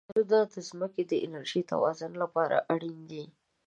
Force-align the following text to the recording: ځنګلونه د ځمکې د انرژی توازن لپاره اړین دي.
ځنګلونه 0.07 0.43
د 0.53 0.55
ځمکې 0.69 1.03
د 1.07 1.13
انرژی 1.25 1.61
توازن 1.71 2.11
لپاره 2.23 2.57
اړین 2.73 2.97
دي. 3.11 3.23